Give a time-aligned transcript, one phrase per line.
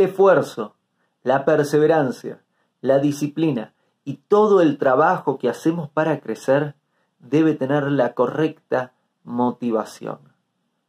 [0.00, 0.76] esfuerzo,
[1.22, 2.42] la perseverancia,
[2.80, 3.74] la disciplina
[4.04, 6.74] y todo el trabajo que hacemos para crecer
[7.18, 8.92] debe tener la correcta
[9.24, 10.18] motivación.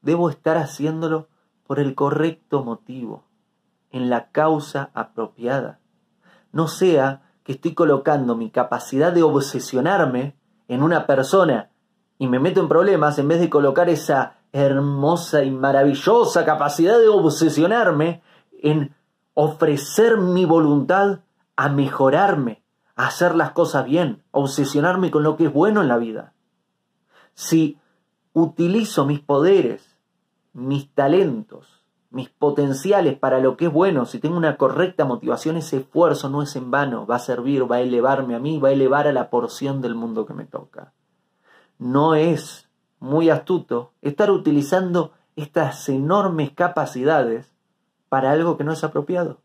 [0.02, 1.28] Debo estar haciéndolo
[1.66, 3.24] por el correcto motivo,
[3.92, 5.80] en la causa apropiada.
[6.52, 10.36] No sea que estoy colocando mi capacidad de obsesionarme
[10.68, 11.72] en una persona
[12.18, 17.08] y me meto en problemas en vez de colocar esa hermosa y maravillosa capacidad de
[17.08, 18.22] obsesionarme
[18.64, 18.96] en
[19.34, 21.20] ofrecer mi voluntad
[21.56, 22.64] a mejorarme,
[22.96, 26.34] a hacer las cosas bien, a obsesionarme con lo que es bueno en la vida.
[27.34, 27.78] Si
[28.34, 29.98] utilizo mis poderes,
[30.54, 35.78] mis talentos, mis potenciales para lo que es bueno, si tengo una correcta motivación, ese
[35.78, 38.74] esfuerzo no es en vano, va a servir, va a elevarme a mí, va a
[38.74, 40.94] elevar a la porción del mundo que me toca.
[41.78, 47.54] No es muy astuto estar utilizando estas enormes capacidades
[48.10, 49.38] para algo que no es apropiado.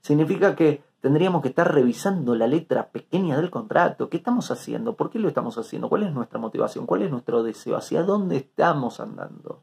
[0.00, 4.08] Significa que tendríamos que estar revisando la letra pequeña del contrato.
[4.08, 4.94] ¿Qué estamos haciendo?
[4.94, 5.88] ¿Por qué lo estamos haciendo?
[5.88, 6.86] ¿Cuál es nuestra motivación?
[6.86, 7.76] ¿Cuál es nuestro deseo?
[7.76, 9.62] ¿Hacia dónde estamos andando?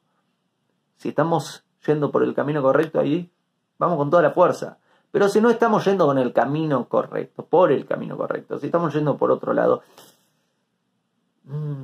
[0.98, 3.32] Si estamos yendo por el camino correcto ahí,
[3.78, 4.78] vamos con toda la fuerza.
[5.12, 8.94] Pero si no estamos yendo con el camino correcto, por el camino correcto, si estamos
[8.94, 9.82] yendo por otro lado,
[11.46, 11.82] mmm,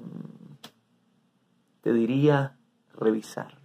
[1.82, 2.56] te diría
[2.94, 3.65] revisarlo.